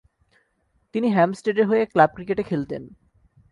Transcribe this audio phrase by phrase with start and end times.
[0.95, 2.83] তিনি হ্যাম্পস্টেডের হয়ে ক্লাব ক্রিকেটে খেলতেন।